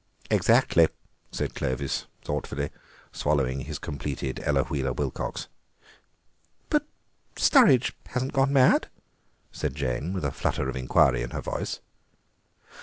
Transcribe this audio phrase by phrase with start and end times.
[0.31, 0.87] "Exactly,"
[1.31, 2.71] said Clovis thoughtfully,
[3.11, 5.47] swallowing his completed Ella Wheeler Wilcox.
[6.71, 6.87] "But
[7.35, 8.89] Sturridge hasn't gone mad,"
[9.51, 11.81] said Jane with a flutter of inquiry in her voice.